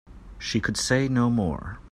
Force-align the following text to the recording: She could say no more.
She 0.39 0.59
could 0.59 0.77
say 0.77 1.07
no 1.07 1.29
more. 1.29 1.77